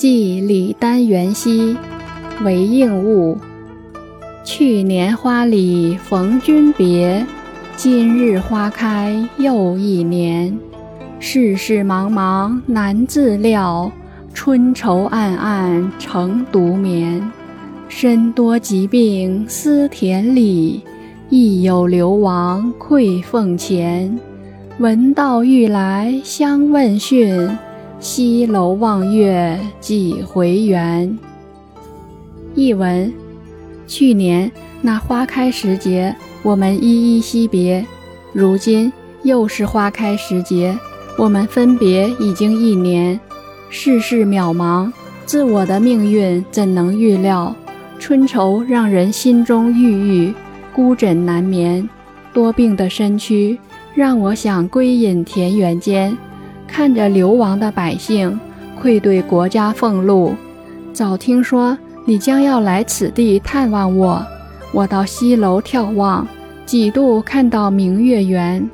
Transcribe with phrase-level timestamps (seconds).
[0.00, 1.76] 寄李丹元兮，
[2.42, 3.36] 为应物。
[4.42, 7.26] 去年花里逢君别，
[7.76, 10.58] 今日花开又一年。
[11.18, 13.92] 世事茫茫难自料，
[14.32, 17.22] 春愁暗暗成独眠。
[17.90, 20.80] 身多疾病思田里，
[21.28, 24.18] 亦有流亡愧凤前。
[24.78, 27.50] 闻道欲来相问讯，
[28.00, 31.18] 西楼望月几回圆。
[32.54, 33.12] 译文：
[33.86, 34.50] 去年
[34.80, 37.84] 那花开时节，我们依依惜别；
[38.32, 38.90] 如今
[39.22, 40.74] 又是花开时节，
[41.18, 43.20] 我们分别已经一年。
[43.68, 44.90] 世事渺茫，
[45.26, 47.54] 自我的命运怎能预料？
[47.98, 50.34] 春愁让人心中郁郁，
[50.74, 51.86] 孤枕难眠。
[52.32, 53.58] 多病的身躯。
[53.92, 56.16] 让我想归隐田园间，
[56.72, 58.38] 看着流亡的百姓，
[58.80, 60.34] 愧对国家俸禄。
[60.92, 64.24] 早听说你将要来此地探望我，
[64.72, 66.26] 我到西楼眺望，
[66.64, 68.70] 几度看到明月圆。